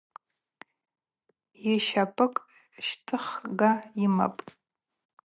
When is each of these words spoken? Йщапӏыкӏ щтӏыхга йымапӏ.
Йщапӏыкӏ 1.71 2.41
щтӏыхга 2.85 3.71
йымапӏ. 4.01 4.41